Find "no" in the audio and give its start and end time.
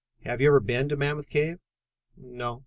2.17-2.59